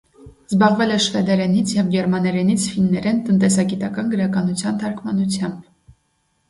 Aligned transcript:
Զբաղվել 0.51 0.93
է 0.95 0.95
շվեդերենից 1.07 1.73
և 1.75 1.91
գերմաներենից 1.97 2.65
ֆիններեն 2.73 3.21
տնտեսագիտական 3.29 4.11
գրականության 4.17 4.83
թարգմանությամբ։ 4.85 5.75